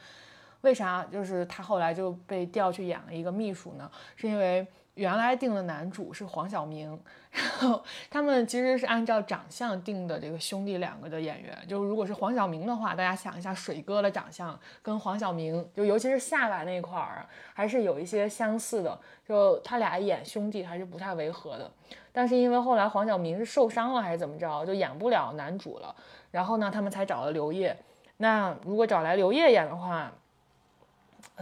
[0.63, 1.05] 为啥？
[1.05, 3.89] 就是他后来就被调去演了一个秘书呢？
[4.17, 4.67] 是因为。
[4.99, 7.81] 原来定的男主是黄晓明，然后
[8.11, 11.57] 他们其实是按照长相定的这个兄弟两个的演员。
[11.69, 18.99] 就如果是黄晓明的话，大家想一下，水哥的长相跟黄晓明，就尤其是下巴那块儿，还是有一些相似的。
[19.25, 21.71] 就他俩演兄弟还是不太违和的。
[22.11, 25.95] 但是因为后来黄晓明是受伤了还是怎么着，就演不了男主了。
[26.33, 27.77] 然后呢，他们才找了刘烨。
[28.17, 30.13] 那如果找来刘烨演的话，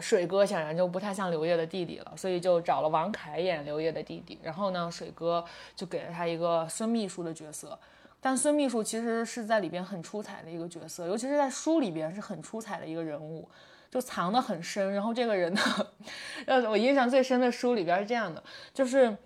[0.00, 4.38] 水哥显然就不太像刘烨的弟弟了，所以就找了王凯演刘烨的弟弟。
[4.42, 7.78] 然后呢，水哥就给了他一个孙秘书的角色。
[8.20, 13.48] 但孙秘书其实是在里边很出彩的一个角色，尤其是在书里边是很出彩的一个人物，
[13.90, 14.92] 就藏得很深。
[14.92, 15.60] 然后这个人呢，
[16.46, 18.42] 呃，我印象最深的书里边是这样的，
[18.74, 19.16] 就是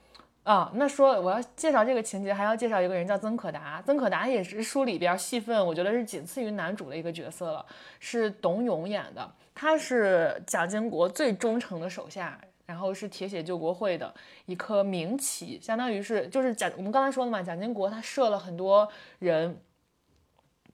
[0.43, 3.83] 啊，那说我要介绍这个情节，还要介绍一个人叫曾可达。
[3.87, 7.65] 曾可达也是书里边戏份，我觉得是仅次于男主的一个角色了，
[8.01, 9.31] 是董永演的。
[9.61, 14.15] 他是蒋经国最忠诚的手下，然后是铁血救国会的
[14.47, 19.61] 一颗明棋，相当于是就是蒋我们刚才说的嘛，蒋经国他设了很多人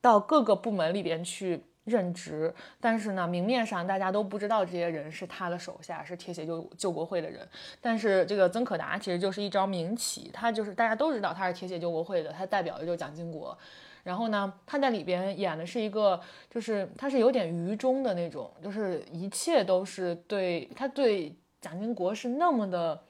[0.00, 7.44] 到各个部门里边去任职，但是呢，明面上大家都不知道这些人是他的手下，是铁血救救国会的人。
[7.80, 13.58] 但是这个曾可达其实就是一招明棋，他就是大家都知道他是铁血救国会的，他代表的就是蒋经国。
[14.06, 23.02] 然后呢，他在里边演的是一个，就是他是有点愚忠的那种，就是一切都是对他对蒋经国是那么的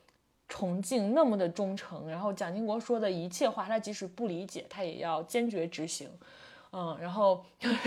[0.49, 2.09] 崇敬，那么的忠诚。
[2.09, 6.09] 然后蒋经国说的一切话，他即使不理解，他也要坚决执行。
[6.73, 7.43] 嗯，然后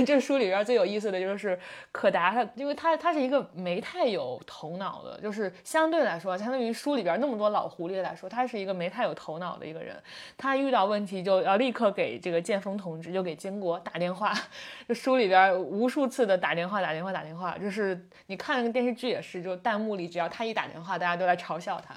[0.05, 1.59] 这书里边最有意思的就是
[1.91, 9.95] 可达，他因为他他是一个没太有头脑的，就是相对来说，相当于书里边那么多老狐狸来说，他是一个没太有头脑的一个人。
[10.37, 14.33] 他遇到问题就要立刻给这个剑锋同志，就给金国打电话。
[14.87, 21.93] 这书里边无数次的打电话，打电话，打电话，就是你看那个电视剧也是，就弹幕里只要他一打电话，大家都来嘲笑他，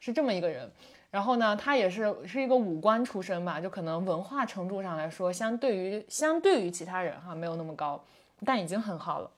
[0.00, 0.70] 是这么一个人。
[1.10, 8.00] 然后呢，他也是是一个武官出身吧，就可能文化程度上来说，相对于相对于其他人哈，没有那么高，
[8.44, 9.30] 但已经很好了。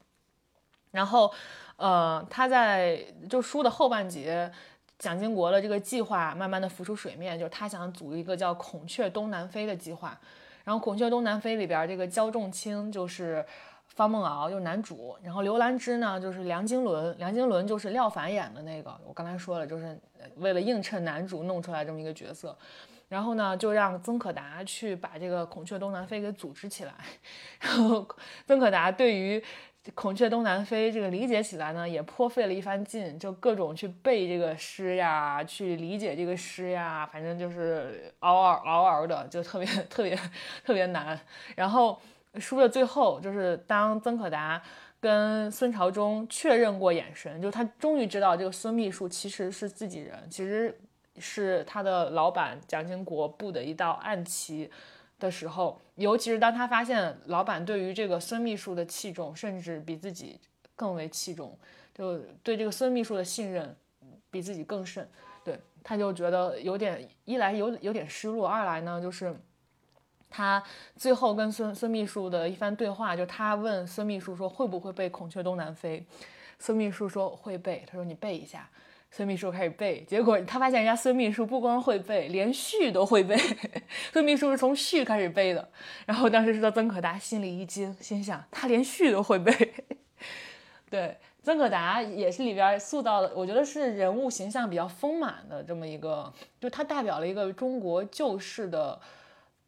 [0.91, 1.33] 然后，
[1.77, 4.53] 呃，他在就书的后半节，
[4.99, 10.21] 蒋经国的这个计划慢慢的浮出水面，就是他想组一个叫“孔雀东南飞”的计划。
[10.65, 13.45] 然后，“孔雀东南飞”里边这个焦仲卿就是。
[13.95, 19.99] 方梦敖就是男主，然后刘兰芝呢就是梁经纶，梁经纶就是廖凡演的那个，我刚才说了，就是
[20.37, 22.57] 为了映衬男主弄出来这么一个角色，
[23.09, 26.95] 然后呢就让曾可达去把这个孔雀东南飞给组织起来，
[27.61, 28.07] 然后
[28.47, 29.43] 曾可达对于
[29.95, 40.19] 孔雀东南飞这个理解起来呢也颇费了一番劲，就各种去背这个诗呀，去理解这个诗呀，反正就是嗷嗷嗷嗷的，就特别特别
[40.65, 41.21] 特别难，
[41.57, 42.01] 然后。
[42.41, 44.63] 书的最后，就是当曾可达
[45.01, 50.79] 跟孙朝忠确认过眼神，就他终于知道这个孙秘书其实是自己人，其实
[51.19, 54.71] 是他的老板蒋经国布的一道暗棋
[55.19, 60.41] 的时候，尤其是当他发现老板对于这个孙秘书的器重，甚至比自己
[60.75, 61.57] 更为器重，
[61.95, 63.77] 就对这个孙秘书的信任
[64.31, 65.07] 比自己更甚，
[65.45, 69.37] 对，他就觉得有点一来有有点失落，二来呢就是
[70.33, 70.63] 他
[70.97, 76.05] 最后跟孙孙秘书的一番对话，就他问孙秘书说会不会背孔雀东南飞，
[76.59, 78.69] 孙秘书说会背，他说你背一下。
[79.15, 83.37] 孙秘书开始背，结果他发现人家孙秘书不光会背，连序都会背。
[84.11, 85.69] 孙秘书是从序开始背的，
[86.07, 89.53] 然后当时说曾可达心里一惊，心想他连序都会背。
[90.89, 98.99] 对，曾可达也是里边塑造的，我觉得是人物形象比较丰满的这么一个，就他代表了一个中国旧式的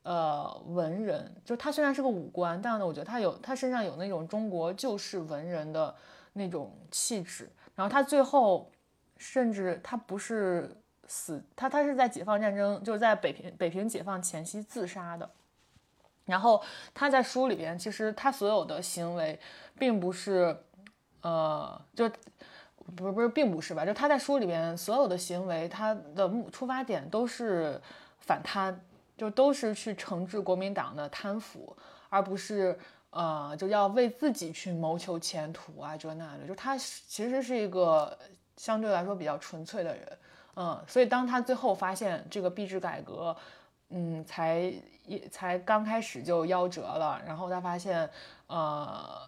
[0.05, 5.93] 呃文人，就他虽然是个武官，但是呢，我觉得他有他身上有那种中国旧式文人的
[6.35, 8.71] 那种气质，然后他最后。
[9.17, 10.69] 甚至他不是
[11.07, 15.31] 死，他他是在解放战争，就是在北平北平解放前夕自杀的。
[16.27, 16.61] 然后
[16.93, 19.39] 他在书里边，其实他所有的行为，
[19.79, 20.55] 并不是，
[21.23, 22.11] 呃，就
[22.97, 23.87] 不是不是，并不是吧？
[23.87, 27.81] 就他在书里边所有的行为，他的目出发点都是
[28.19, 28.79] 反贪，
[29.17, 31.77] 就都是去惩治国民党的贪腐，
[32.09, 32.79] 而不是
[33.11, 36.47] 呃，就要为自己去谋求前途啊，这那的。
[36.47, 38.17] 就他其实是一个。
[38.57, 40.19] 相对来说比较纯粹的人，
[40.55, 43.37] 嗯，所以当他最后发现这个币制改革，
[43.89, 44.73] 嗯，才
[45.05, 48.09] 一才刚开始就夭折了，然后他发现，
[48.47, 49.21] 呃，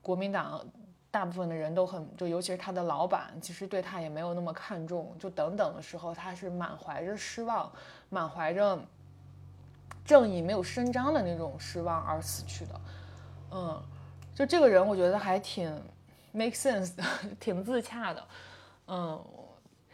[0.00, 0.66] 国民党
[1.10, 7.70] 大部分的人都很，就尤其是他的老板，其实对他也没有那么看重，就等等的时候，他是满怀着失望，
[8.08, 8.78] 满怀着
[10.08, 12.80] 正义没有伸张的那种失望而死去的，
[13.52, 13.80] 嗯，
[14.34, 15.70] 就这个人，我觉得还挺。
[16.30, 16.92] make sense，
[17.40, 18.22] 挺自洽的，
[18.86, 19.18] 嗯，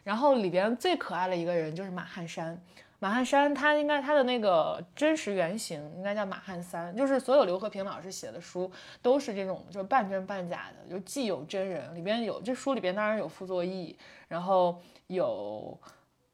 [0.02, 2.60] 然后里边最可爱的一个人就是马汉山，
[2.98, 13.96] 马汉山他应该他的那个真实原型应该叫马汉三，就是所有刘和平老师写的书都是这种就是半真半假的，就既有真人，里边有这书里边当然有傅作义，
[14.26, 15.78] 然后有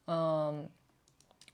[0.07, 0.69] 嗯。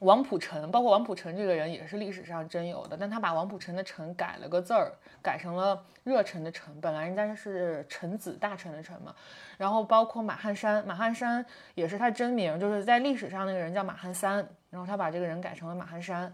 [0.00, 9.14] 王普成，包括王普成这个人也是历史上真有的，但他把王普成的成改了个字儿，改成了热忱的忱，本来人家是臣子大臣的臣嘛。
[9.56, 16.32] 然后包括马汉山，马汉山也是他真名，就是在历史上那个人叫马汉三，然后他把这个人改成了马汉山。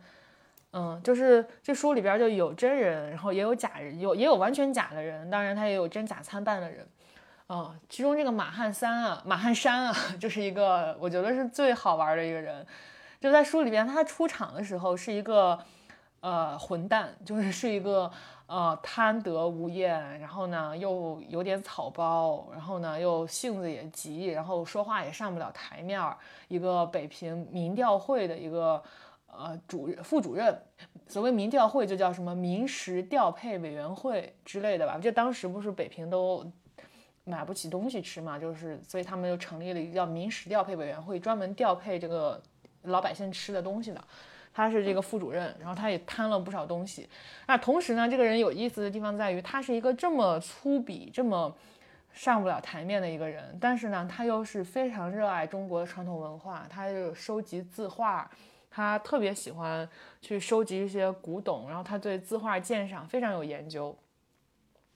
[0.73, 6.85] 嗯，就是这书里边就有真人，然后也有假人，有也有完全假的人，当然他也有真假参半的人。
[7.49, 12.67] 嗯，其中这个马汉三啊，马汉山啊， 就是一个我觉得是最好玩的一个人。
[13.23, 15.57] 就在书里边，他出场的时候是一个，
[16.19, 18.11] 呃，混蛋，就是是一个
[18.47, 28.83] 呃贪得无厌，然后呢又有点草包，然后呢又性子也急，然后说话也上不了台面儿，一个北平民调会的一个
[29.29, 30.61] 呃主任、副主任。
[31.07, 34.99] 所谓民调会就叫什么民实调配委员会之类的吧？
[34.99, 36.45] 就当时不是北平都
[37.23, 42.43] 买不起东西吃嘛，就是所以他们就成立了一个叫民实调配委员会，专门调配这个。
[42.85, 44.03] 老百姓吃的东西的，
[44.53, 47.09] 他是这个副主任，然后他也贪了不少东西。
[47.47, 51.57] 那同时呢，这个人有意思的地方在于，他是一个这么粗鄙、这么
[52.13, 58.31] 上不了台面的一个人，但是呢，他又是非常热爱中国的传统文化，他就收集字画，
[58.71, 59.89] 他特别喜欢
[60.21, 63.97] 去收集一些古董，然后他对字画鉴赏非常有研究。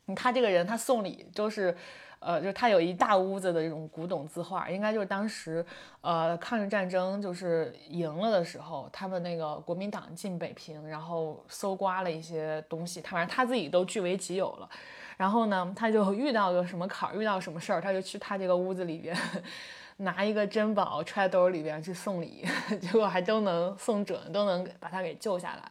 [0.07, 1.77] 你看这个人，他送礼都是。
[2.18, 5.64] 呃，就是他有一大屋子的这种古董字画，应该就是当时，
[6.00, 14.68] 呃，抗日战争就是赢了的时候，他们那个国民党进北平，然后搜刮了一些东西，他反正他自己都据为己有了。
[15.16, 19.16] 然后呢，他就遇到个什么坎儿，遇到什么事儿，他就去他这个屋子里边
[19.98, 22.44] 拿一个珍宝揣兜里边去送礼，
[22.81, 25.70] 结果还都能送准，都能把他给救下来。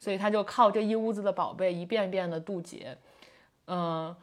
[0.00, 2.96] 所以他就靠这一屋子的宝贝一遍遍的渡劫，
[3.66, 4.14] 嗯。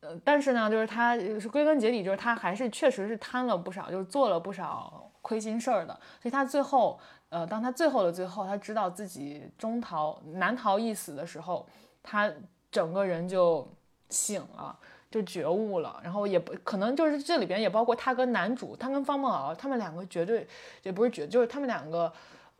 [0.00, 5.92] 呃但是呢，就是他是归根结底，就是他还是确实是贪了不少，就是做了不少亏心事儿的。
[6.20, 11.66] 所以他最后，呃，当他最后的最后，他知道自己中逃难逃一死的时候，
[12.02, 12.32] 他
[12.70, 13.68] 整个人就
[14.08, 14.74] 醒了，
[15.10, 16.00] 就觉悟了。
[16.02, 20.48] 然后也不可能就是这里边也包括他跟男主，他跟方梦敖，他们两个绝对
[20.82, 22.10] 也不是绝，就是他们两个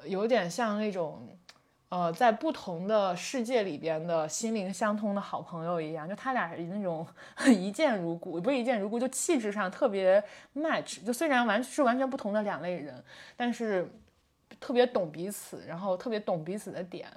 [0.04, 1.26] 有点像那种。
[1.90, 7.04] 呃，在不同的世界里边的心灵相通的好朋友一样，就他俩那种
[7.50, 10.22] 一见如故，不是一见如故，就气质上特别
[10.54, 11.04] match。
[11.04, 13.02] 就虽然完是完全不同的两类人，
[13.36, 13.90] 但是
[14.60, 17.10] 特别懂彼此，然后特别懂彼此的点。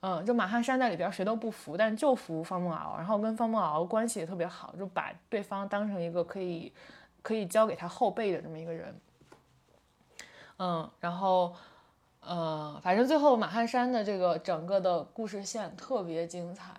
[0.00, 6.72] 嗯，就马汉山在里边谁都不服，但就服方梦敖，然后跟方梦敖关系也特别好，就把对方当成一个可以
[7.22, 9.00] 可以交给他后辈的这么一个人。
[10.58, 11.54] 嗯，然后。
[12.26, 16.72] 呃，反正最后马汉山的这个整个的故事线特别精彩，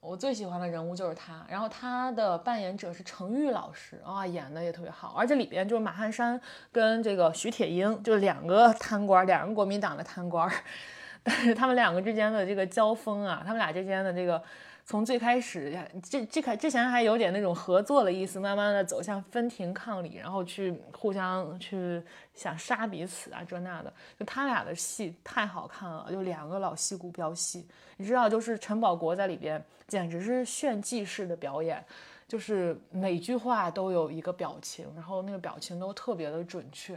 [0.00, 6.40] 我最喜欢的人物就是他，然后他的扮演者是程昱老师啊，演的也特别好，而且里边就是马汉山
[6.72, 10.50] 跟这个徐铁英，就是两个贪官，两个国民党的贪官，
[11.22, 14.42] 但是他们两个之间的这个交锋啊，他们俩之间的这个。
[14.88, 22.00] 从最开始，这这开之前还有点那种合作的意思，慢慢的走向分庭抗礼，然后去互相去
[22.34, 27.66] 想杀彼此啊，这那的，就他俩的戏太好看了，就两个老戏骨飙戏，
[27.96, 31.84] 你知道，就是陈宝国在里边简直是炫技式的表演，
[32.28, 36.96] 就是每句话都有一个表情，然后那个表情都特别的准确，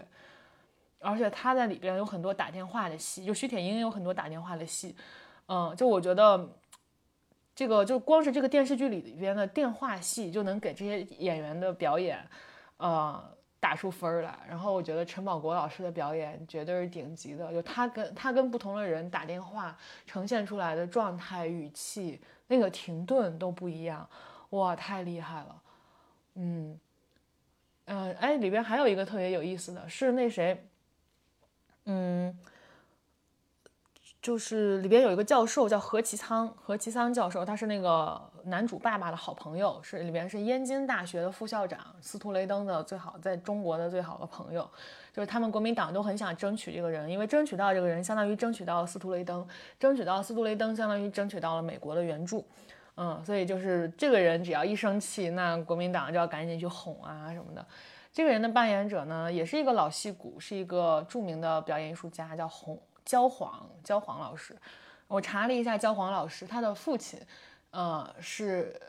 [1.00, 4.96] 而且他在里边有很多打电话的戏，就徐铁英有很多打电话的戏，
[5.48, 6.48] 嗯，就我觉得。
[7.60, 12.26] 这个就光是这个电视剧里边的电话戏，就能给这些演员的表演，
[12.78, 13.22] 呃，
[13.60, 14.34] 打出分来。
[14.47, 24.10] 然后我觉得陈宝国老师的表演绝对是顶级的，就他跟他跟不同的人打电话呈现出来的状态、语气，那个停顿都不一样，
[24.51, 25.62] 哇，太厉害了。
[26.36, 26.80] 嗯，
[27.88, 30.66] 嗯，哎，里边还有一个特别有意思的是那谁，
[31.88, 32.39] 嗯。
[34.30, 44.70] 就是里边有一个教授叫何其仓，何其仓教授，他是那个男主爸爸的好朋友，是里边是燕京大学的副校长，司徒雷登的最好在中国的最好的朋友，
[45.12, 49.44] 就是他们国民党都很想争取这个人，因为争取到这个人，相当于争取到了司徒雷登，
[49.80, 52.46] 争取到司徒雷登，相当于争取到了美国的援助，
[52.98, 57.66] 嗯，所以就是这个人只要一生气，那国民党就要赶紧去哄啊什么的。
[58.14, 62.80] 这个人的扮演者呢，也是一个老戏骨，是一个著名的表演艺术家，叫洪。
[63.10, 64.55] 焦黄，焦黄老师，
[65.07, 67.20] 我查了一下，焦黄老师他的父亲，
[67.72, 68.80] 呃，是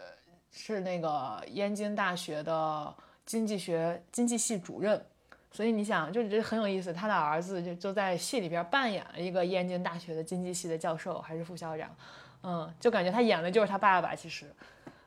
[0.53, 2.95] 是那个燕京大学的
[3.25, 5.03] 经济学经济系主任，
[5.51, 11.89] 所以你想，就这很有意思，他的儿子就就在戏里边扮演了一个燕京大学的经济系的教授还是副校长，
[12.43, 14.55] 嗯，就感觉他演的就是他爸爸，其实，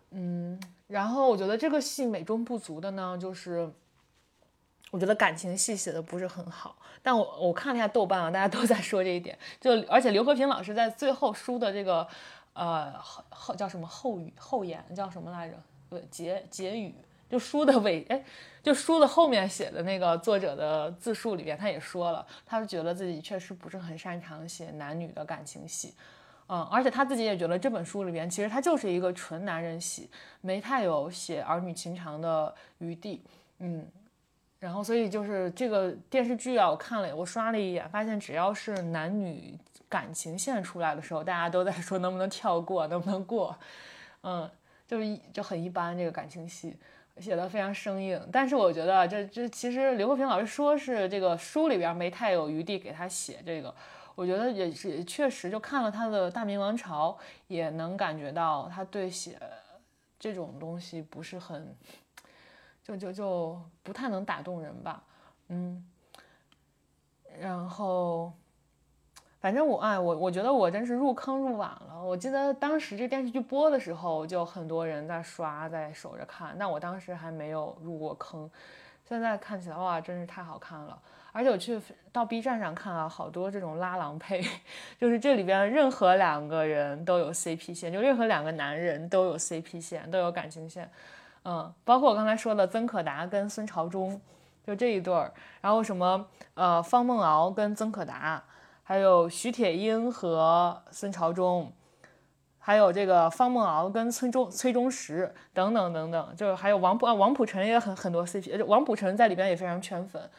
[0.09, 3.71] 嗯，然后我觉得这个戏美中不足的呢，就是。
[4.93, 9.35] 我觉得感情戏写的不是很好，但我我看了一下豆瓣啊，大家都在说这一点。
[9.59, 12.07] 就而且刘和平老师在最后书的这个
[12.53, 15.55] 呃后后叫什么后语后言叫什么来着？
[15.89, 16.93] 对结结语，
[17.27, 18.23] 就书的尾哎，
[18.61, 25.95] 就书的后面写的那个作者的自述里边，他也说了，他是觉得自己确实不是很擅长写男女的感情戏，
[26.45, 30.07] 嗯，而且他自己也觉得这本书里边其实他就是一个纯男人戏，
[30.41, 33.23] 没太有写儿女情长的余地，
[33.57, 33.87] 嗯。
[34.63, 39.59] 然后，所以就是这个电视剧啊，我看了，我刷了一眼，发现只要是男女
[39.89, 43.53] 感情线出来的时候，大家都在说能不能跳过，能不能过，
[44.21, 44.49] 嗯，
[44.87, 46.77] 就是一就很一般，这个感情戏
[47.17, 48.17] 写的非常生硬。
[48.31, 53.75] 但是我觉得这这其实刘和平老师说是这个书里边没太有余地给他写这个，
[54.15, 57.11] 我觉得也是确实，就看了他的《大明王朝》，
[57.47, 59.37] 也能感觉到他对写
[60.17, 61.75] 这种东西不是很。
[62.83, 65.01] 就就就不太能打动人吧，
[65.47, 65.83] 嗯，
[67.39, 68.33] 然后，
[69.39, 72.03] 反正我哎我我觉得我真是入坑入晚了。
[72.03, 78.49] 我记得当时这电视剧播的时候，就很多人在刷，在守着看，但我当时还没有入过坑。
[79.05, 80.97] 现在看起来哇，真是太好看了！
[81.33, 81.81] 而且我去
[82.11, 84.41] 到 B 站上看了好多这种拉郎配，
[84.99, 90.89] 就是这里边任何两个人都有 CP 线，就任何两个男人都有 CP 线，都有感情线。
[91.45, 94.19] 嗯，包括我刚才说的曾可达跟孙朝忠，
[94.65, 98.41] 就这一对儿，然后什么呃方梦敖跟曾可达，
[98.81, 101.69] 还有徐铁英和孙朝忠，
[102.57, 110.29] 还有这个方梦敖跟崔忠崔忠实等等等等，就是还有王普啊王普成也很很多 CP，王普成在里边也非常圈粉。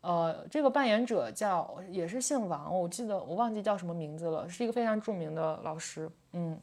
[0.00, 6.58] 呃，这个扮演者叫也是姓王，我记得我忘记叫什么名字了，是一个非常著名的老师，嗯。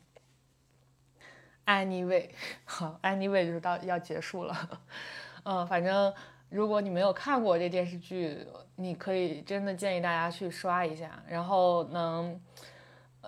[1.71, 2.29] Anyway，
[2.65, 4.81] 好，Anyway 就是到要结束了，
[5.43, 6.13] 嗯，反正
[6.49, 8.45] 如果你没有看过这电视剧，
[8.75, 12.37] 你可以真的建议大家去刷一下，然后能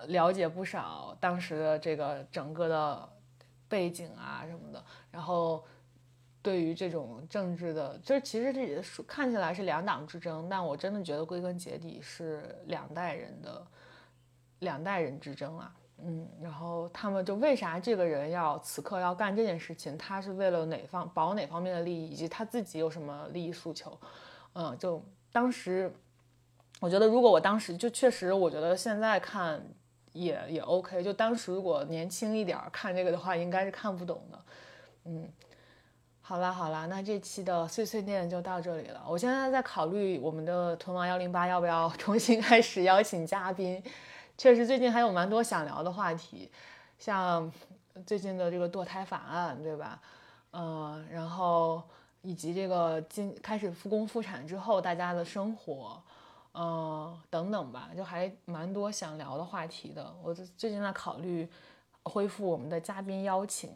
[0.07, 3.09] 了解不少当时的这个整个的
[3.69, 5.63] 背景啊什么的，然后
[6.41, 13.65] 对于这种政治的，就是其实这也是看起来是两党之争，但我真的觉得归根结底是两代人的
[14.59, 15.73] 两代人之争啊。
[16.05, 19.97] 嗯，然后他们就为啥这个人要此刻要干这件事情？
[19.97, 23.97] 他是为了哪方保哪方面的利益，以及他自己有什么利益诉求？
[24.53, 25.01] 嗯，就
[25.31, 25.91] 当时，
[26.81, 29.65] 我觉得如果我当时就确实，我觉得现在看
[30.11, 31.01] 也也 OK。
[31.01, 34.39] 就当时如果年轻一点看这个的话，应该是看不懂的。
[35.05, 35.29] 嗯，
[36.21, 39.01] 好啦好啦，那这期的碎碎念就到这里了。
[39.07, 43.81] 我现在在考虑我们的屯王幺零八要不要重新开始邀请嘉宾。
[44.43, 46.51] 确实，最近还有蛮多想聊的话题，
[46.99, 47.49] 像
[48.05, 50.01] 最近的这个堕胎法案，对吧？
[50.51, 51.81] 嗯，然后
[52.23, 56.03] 以及这个今开始复工复产之后大家的生活，
[56.55, 60.13] 嗯，等等吧，就还蛮多想聊的话题的。
[60.21, 61.49] 我最近在考虑
[62.03, 63.73] 恢复我们的嘉宾邀请，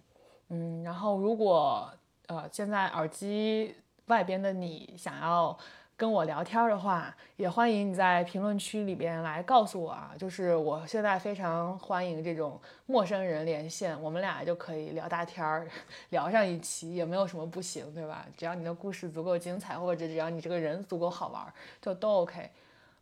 [0.50, 1.90] 嗯，然后如果
[2.26, 3.74] 呃现在耳机
[4.08, 5.58] 外边的你想要。
[5.98, 10.14] 跟我聊天的话，也欢迎你在评论区里边来告诉我啊。
[10.16, 15.68] 就是我现在非常欢迎这种陌生人连线，我们俩就可以聊大天儿，
[16.12, 18.28] 聊上一期也没有什么不行，对吧？
[18.38, 22.48] 只要你的故事足够精彩，或者只要你这个人足够好玩，就都 OK。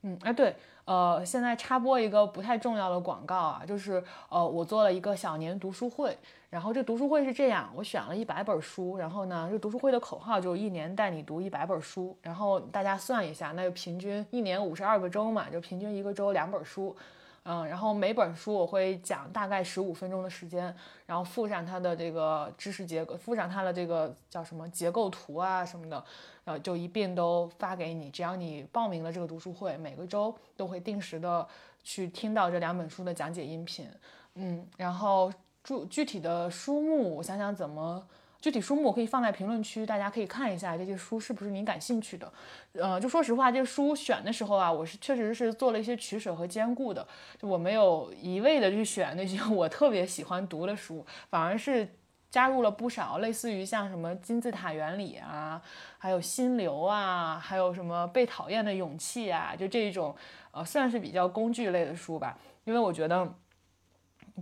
[0.03, 0.55] 嗯，哎对。
[0.85, 6.15] 呃，现在插播一个不太重要的广告啊，就是呃，我做了一个小年读书会，
[6.49, 16.95] 然后这读书会是这样，我选了一百本书，然后呢，这读书会的口号就是一年带你读一百本书，然后大家算一下，那就平均一年五十二个周嘛，就平均一个周两本书。
[17.47, 20.75] 嗯，然后每本书我会讲大概十五分钟的时间，
[21.05, 26.03] 然后附上它的这个知识结构，附上它的这个叫什么结构图啊什么的，
[26.45, 28.09] 呃，就一并都发给你。
[28.09, 31.47] 只要你报名了这个读书会，每个周都会定时的
[31.83, 33.87] 去听到这两本书的讲解音频。
[34.33, 35.31] 嗯，然后
[35.63, 38.05] 注具体的书目，我想想怎么。
[38.45, 42.31] 具体书目我可以放在评论区，大家可以看一下这些书是不是你感兴趣的。
[42.73, 47.07] 呃，就说实话，这书选的时候啊，我是确实是做了一些取舍和兼顾的。
[47.39, 51.89] 就我没有一味的去选那些我特别喜欢读的书，反而是
[52.29, 55.59] 加入了不少类似于像什么金字塔原理啊，
[55.97, 60.15] 还有心流啊，还有什么被讨厌的勇气啊，就这种
[60.51, 63.27] 呃算是比较工具类的书吧，因为我觉得。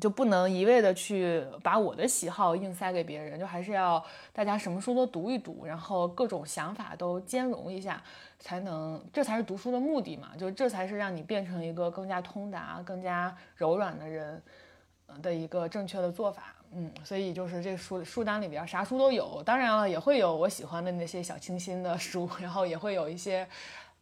[0.02, 8.02] 就不能一味的去把我的喜好硬塞给别人，就还是要大家什么书都读一读，然后各种想法都兼容一下，
[8.40, 14.42] 才能这才是读书的目的嘛，就这才是让你变成一个更加通达、更加柔软的人
[15.22, 16.56] 的一个正确的做法。
[16.72, 23.48] 嗯，所以就是这书书单里边啥书都有，当然了，也会有我喜欢的那些小清新的书， 然后也会有一些。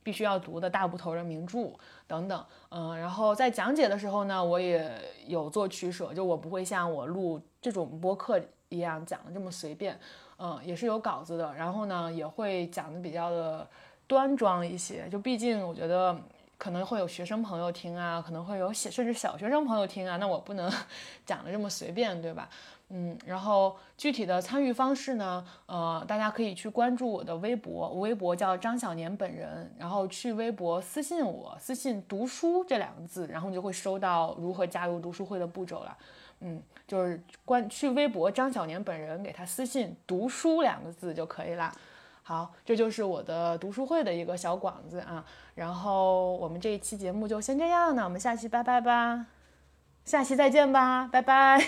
[0.04, 1.72] 必须要读的大部头的名著
[2.08, 4.92] 等等，嗯，然后在讲解的时候呢，我也
[5.28, 10.00] 有做取舍，就我不会像我录这种播客一样讲的这么随便，
[10.38, 13.68] 嗯，也是有稿子的，然后呢，也会讲的比较的
[14.08, 16.18] 端庄一些，就毕竟我觉得
[16.58, 20.72] 可能会有学生朋友听啊，可能会有甚至小学生朋友听啊，那我不能
[21.26, 22.50] 讲的这么随便，对吧？
[22.94, 25.46] 嗯，然后具体的参与方式呢？
[25.66, 35.98] 呃，大家可以去关注我的微博，微博叫张小年本人，然后去微博私信我，私信“读书”这两个字，然后你就会收到如何加入读书会的步骤了。
[36.42, 41.72] 嗯，就是关去微博张小年本人，给他私信“读书”两个字就可以了。
[42.24, 45.24] 好，这就是我的读书会的一个小广子啊。
[45.56, 49.28] 然后我们这一期节目就先这样，那我们下期拜拜吧，
[50.04, 51.64] 下期再见吧，拜拜。